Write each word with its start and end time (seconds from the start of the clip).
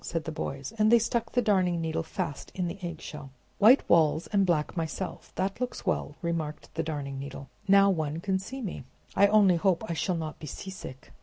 said 0.03 0.23
the 0.23 0.31
boys; 0.31 0.73
and 0.79 0.91
they 0.91 0.97
stuck 0.97 1.31
the 1.33 1.43
Darning 1.43 1.79
Needle 1.79 2.01
fast 2.01 2.51
in 2.55 2.67
the 2.67 2.79
eggshell. 2.81 3.29
"White 3.59 3.87
walls, 3.87 4.25
and 4.33 4.47
black 4.47 4.75
myself! 4.75 5.31
that 5.35 5.61
looks 5.61 5.85
well," 5.85 6.15
remarked 6.23 6.73
the 6.73 6.81
Darning 6.81 7.19
Needle. 7.19 7.49
"Now 7.67 7.91
one 7.91 8.19
can 8.19 8.39
see 8.39 8.63
me. 8.63 8.83
I 9.15 9.27
only 9.27 9.57
hope 9.57 9.83
I 9.87 9.93
shall 9.93 10.17
not 10.17 10.39
be 10.39 10.47
seasick!" 10.47 11.11